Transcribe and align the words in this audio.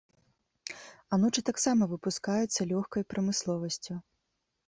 Анучы 1.17 1.41
таксама 1.49 1.83
выпускаюцца 1.91 2.67
лёгкай 2.71 3.01
прамысловасцю. 3.15 4.01